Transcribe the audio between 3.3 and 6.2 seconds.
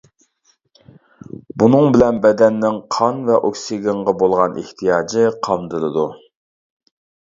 ۋە ئوكسىگېنغا بولغان ئېھتىياجى قامدىلىدۇ.